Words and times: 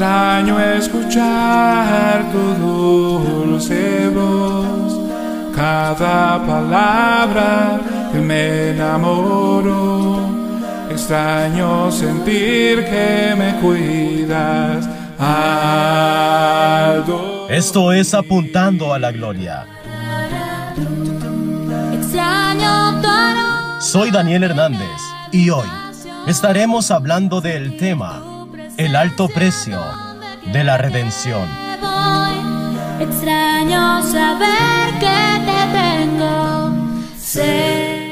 Extraño 0.00 0.58
escuchar 0.58 2.24
tu 2.32 2.38
dulce 2.64 4.08
voz, 4.08 4.98
cada 5.54 6.38
palabra 6.46 7.80
que 8.10 8.18
me 8.18 8.70
enamoro. 8.70 10.20
Extraño 10.90 11.92
sentir 11.92 12.84
que 12.84 13.34
me 13.36 13.56
cuidas. 13.60 14.88
Aldo. 15.18 16.30
Esto 17.50 17.92
es 17.92 18.14
apuntando 18.14 18.94
a 18.94 18.98
la 18.98 19.12
gloria. 19.12 19.66
Soy 23.80 24.10
Daniel 24.10 24.44
Hernández 24.44 25.00
y 25.32 25.50
hoy 25.50 25.68
estaremos 26.26 26.90
hablando 26.90 27.42
del 27.42 27.76
tema 27.76 28.29
El 28.80 28.96
alto 28.96 29.28
precio 29.28 29.78
de 30.54 30.64
la 30.64 30.78
redención. 30.78 31.46
Extraño 32.98 34.02
saber 34.10 34.94
que 34.98 35.38
te 35.44 35.68
tengo. 35.78 36.72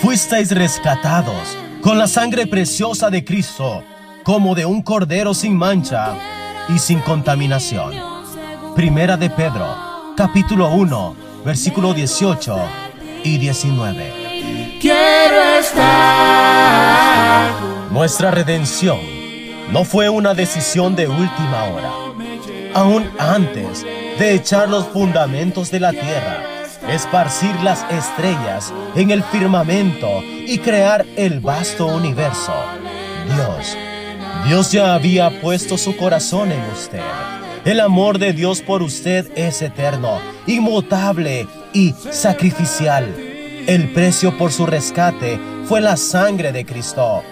Fuisteis 0.00 0.52
rescatados 0.52 1.58
con 1.80 1.98
la 1.98 2.06
sangre 2.06 2.46
preciosa 2.46 3.10
de 3.10 3.24
Cristo, 3.24 3.82
como 4.22 4.54
de 4.54 4.64
un 4.64 4.82
cordero 4.82 5.34
sin 5.34 5.56
mancha 5.56 6.14
y 6.68 6.78
sin 6.78 7.00
contaminación. 7.00 7.94
Primera 8.76 9.16
de 9.16 9.30
Pedro, 9.30 10.14
capítulo 10.16 10.68
1, 10.70 11.16
versículo 11.44 11.92
18 11.92 12.56
y 13.24 13.36
19. 13.36 14.78
Quiero 14.80 15.42
estar. 15.58 17.50
Nuestra 17.90 18.30
redención 18.30 19.21
no 19.72 19.84
fue 19.84 20.10
una 20.10 20.34
decisión 20.34 20.94
de 20.94 21.08
última 21.08 21.64
hora. 21.64 21.90
Aún 22.74 23.10
antes 23.18 23.84
de 24.18 24.34
echar 24.34 24.68
los 24.68 24.86
fundamentos 24.88 25.70
de 25.70 25.80
la 25.80 25.92
tierra, 25.92 26.44
esparcir 26.90 27.54
las 27.62 27.82
estrellas 27.90 28.72
en 28.94 29.10
el 29.10 29.22
firmamento 29.24 30.22
y 30.22 30.58
crear 30.58 31.06
el 31.16 31.40
vasto 31.40 31.86
universo, 31.86 32.52
Dios, 33.34 33.78
Dios 34.46 34.72
ya 34.72 34.94
había 34.94 35.40
puesto 35.40 35.78
su 35.78 35.96
corazón 35.96 36.52
en 36.52 36.60
usted. 36.70 37.00
El 37.64 37.80
amor 37.80 38.18
de 38.18 38.34
Dios 38.34 38.60
por 38.60 38.82
usted 38.82 39.30
es 39.36 39.62
eterno, 39.62 40.20
inmutable 40.46 41.46
y 41.72 41.94
sacrificial. 42.10 43.04
El 43.66 43.90
precio 43.92 44.36
por 44.36 44.52
su 44.52 44.66
rescate 44.66 45.40
fue 45.64 45.80
la 45.80 45.96
sangre 45.96 46.52
de 46.52 46.66
Cristo, 46.66 47.22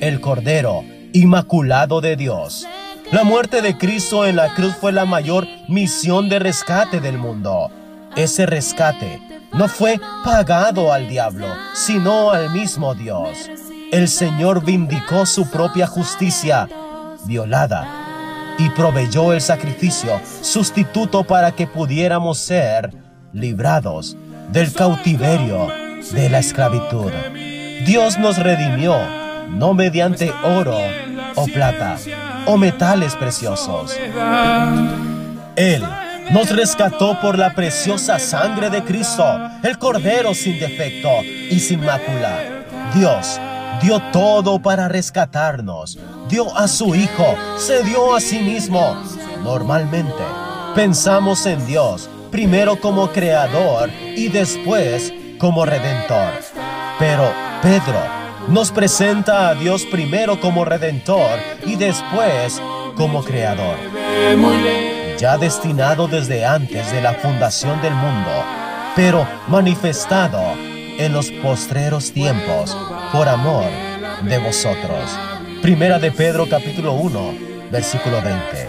el 0.00 0.20
Cordero 0.20 0.84
Inmaculado 1.12 2.02
de 2.02 2.16
Dios. 2.16 2.66
La 3.12 3.24
muerte 3.24 3.62
de 3.62 3.78
Cristo 3.78 4.26
en 4.26 4.36
la 4.36 4.54
cruz 4.54 4.74
fue 4.78 4.92
la 4.92 5.06
mayor 5.06 5.46
misión 5.66 6.28
de 6.28 6.38
rescate 6.38 7.00
del 7.00 7.16
mundo. 7.16 7.70
Ese 8.14 8.44
rescate 8.44 9.22
no 9.54 9.68
fue 9.68 9.98
pagado 10.22 10.92
al 10.92 11.08
diablo, 11.08 11.46
sino 11.74 12.30
al 12.30 12.50
mismo 12.50 12.94
Dios. 12.94 13.48
El 13.90 14.08
Señor 14.08 14.62
vindicó 14.62 15.24
su 15.24 15.48
propia 15.50 15.86
justicia, 15.86 16.68
violada, 17.24 17.88
y 18.58 18.68
proveyó 18.70 19.32
el 19.32 19.40
sacrificio 19.40 20.20
sustituto 20.42 21.24
para 21.24 21.52
que 21.52 21.66
pudiéramos 21.66 22.38
ser 22.38 22.92
librados 23.32 24.14
del 24.52 24.74
cautiverio 24.74 25.68
de 26.12 26.28
la 26.28 26.40
esclavitud. 26.40 27.12
Dios 27.86 28.18
nos 28.18 28.36
redimió 28.36 28.98
no 29.48 29.74
mediante 29.74 30.32
oro 30.44 30.78
o 31.34 31.46
plata 31.46 31.96
o 32.46 32.56
metales 32.56 33.14
preciosos. 33.16 33.96
Él 35.56 35.84
nos 36.30 36.50
rescató 36.54 37.18
por 37.20 37.38
la 37.38 37.54
preciosa 37.54 38.18
sangre 38.18 38.70
de 38.70 38.84
Cristo, 38.84 39.24
el 39.62 39.78
Cordero 39.78 40.34
sin 40.34 40.58
defecto 40.60 41.22
y 41.22 41.58
sin 41.58 41.80
mácula. 41.84 42.38
Dios 42.94 43.40
dio 43.82 44.00
todo 44.12 44.60
para 44.60 44.88
rescatarnos. 44.88 45.98
Dio 46.28 46.54
a 46.56 46.68
su 46.68 46.94
Hijo, 46.94 47.34
se 47.56 47.82
dio 47.84 48.14
a 48.14 48.20
sí 48.20 48.40
mismo. 48.40 49.02
Normalmente 49.42 50.22
pensamos 50.74 51.46
en 51.46 51.64
Dios 51.66 52.08
primero 52.30 52.78
como 52.78 53.10
creador 53.10 53.90
y 54.14 54.28
después 54.28 55.12
como 55.38 55.64
redentor. 55.64 56.32
Pero 56.98 57.32
Pedro 57.62 58.17
nos 58.48 58.72
presenta 58.72 59.48
a 59.48 59.54
Dios 59.54 59.84
primero 59.84 60.40
como 60.40 60.64
redentor 60.64 61.38
y 61.66 61.76
después 61.76 62.60
como 62.96 63.22
creador 63.22 63.76
ya 65.18 65.36
destinado 65.36 66.06
desde 66.06 66.46
antes 66.46 66.92
de 66.92 67.02
la 67.02 67.12
fundación 67.14 67.82
del 67.82 67.92
mundo, 67.92 68.30
pero 68.94 69.26
manifestado 69.48 70.40
en 70.96 71.12
los 71.12 71.30
postreros 71.32 72.12
tiempos 72.12 72.76
por 73.12 73.28
amor 73.28 73.68
de 74.22 74.38
vosotros. 74.38 75.18
Primera 75.60 75.98
de 75.98 76.12
Pedro 76.12 76.48
capítulo 76.48 76.92
1, 76.92 77.34
versículo 77.70 78.22
20. 78.22 78.68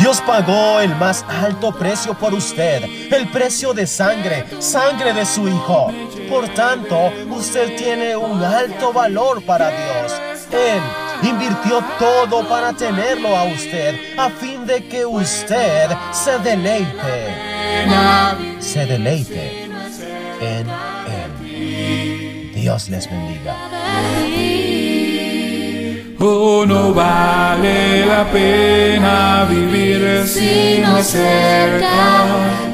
Dios 0.00 0.20
pagó 0.26 0.80
el 0.80 0.92
más 0.96 1.24
alto 1.28 1.70
precio 1.72 2.14
por 2.14 2.34
usted, 2.34 2.82
el 3.12 3.28
precio 3.28 3.72
de 3.72 3.86
sangre, 3.86 4.44
sangre 4.58 5.12
de 5.12 5.24
su 5.24 5.46
Hijo. 5.46 5.92
Por 6.28 6.48
tanto, 6.48 7.12
usted 7.30 7.76
tiene 7.76 8.16
un 8.16 8.42
alto 8.42 8.92
valor 8.92 9.42
para 9.44 9.68
Dios. 9.68 10.12
Él 10.52 10.80
invirtió 11.22 11.82
todo 11.98 12.48
para 12.48 12.72
tenerlo 12.72 13.36
a 13.36 13.44
usted, 13.44 13.94
a 14.16 14.30
fin 14.30 14.66
de 14.66 14.86
que 14.88 15.04
usted 15.04 15.90
se 16.12 16.38
deleite. 16.38 17.44
Se 18.60 18.86
deleite 18.86 19.64
en 20.40 20.66
Él. 20.68 22.52
Dios 22.54 22.88
les 22.88 23.10
bendiga. 23.10 23.56
Oh, 26.20 26.64
no 26.66 26.94
vale 26.94 28.06
la 28.06 28.24
pena 28.32 29.44
vivir 29.44 30.26
si 30.26 30.80
no 30.80 31.02
cerca 31.02 32.73